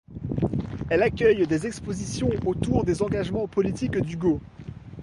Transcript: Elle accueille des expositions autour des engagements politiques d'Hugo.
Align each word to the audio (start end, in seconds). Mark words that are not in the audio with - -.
Elle 0.89 1.03
accueille 1.03 1.45
des 1.45 1.67
expositions 1.67 2.31
autour 2.47 2.85
des 2.85 3.03
engagements 3.03 3.45
politiques 3.47 3.99
d'Hugo. 3.99 4.41